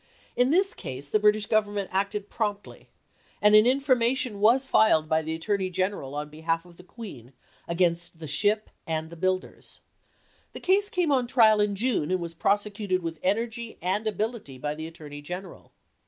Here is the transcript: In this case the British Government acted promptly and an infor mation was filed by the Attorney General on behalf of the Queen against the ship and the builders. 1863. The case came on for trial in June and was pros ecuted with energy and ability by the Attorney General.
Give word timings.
In 0.35 0.49
this 0.49 0.73
case 0.73 1.09
the 1.09 1.19
British 1.19 1.45
Government 1.45 1.87
acted 1.93 2.27
promptly 2.31 2.89
and 3.39 3.53
an 3.53 3.65
infor 3.65 3.95
mation 3.95 4.37
was 4.37 4.65
filed 4.65 5.07
by 5.07 5.21
the 5.21 5.35
Attorney 5.35 5.69
General 5.69 6.15
on 6.15 6.27
behalf 6.29 6.65
of 6.65 6.77
the 6.77 6.83
Queen 6.83 7.33
against 7.67 8.17
the 8.17 8.25
ship 8.25 8.71
and 8.87 9.11
the 9.11 9.15
builders. 9.15 9.79
1863. 10.53 10.53
The 10.53 10.65
case 10.75 10.89
came 10.89 11.11
on 11.11 11.27
for 11.27 11.33
trial 11.35 11.61
in 11.61 11.75
June 11.75 12.09
and 12.09 12.19
was 12.19 12.33
pros 12.33 12.63
ecuted 12.65 13.01
with 13.03 13.19
energy 13.21 13.77
and 13.79 14.07
ability 14.07 14.57
by 14.57 14.73
the 14.73 14.87
Attorney 14.87 15.21
General. 15.21 15.71